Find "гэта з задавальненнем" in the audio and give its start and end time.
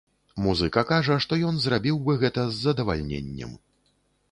2.25-3.57